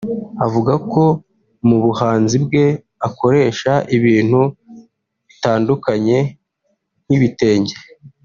[0.45, 1.03] Avuga ko
[1.67, 2.65] mu buhanzi bwe
[3.07, 4.41] akoresha ibintu
[5.27, 6.17] bitandukanye
[7.05, 7.75] nk’ibitenge